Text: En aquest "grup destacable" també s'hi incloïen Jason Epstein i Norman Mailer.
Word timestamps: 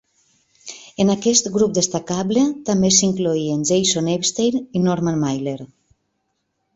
En 1.03 1.11
aquest 1.15 1.49
"grup 1.57 1.75
destacable" 1.77 2.45
també 2.69 2.91
s'hi 2.95 3.05
incloïen 3.09 3.61
Jason 3.73 4.09
Epstein 4.15 4.57
i 4.81 4.81
Norman 4.87 5.21
Mailer. 5.25 5.55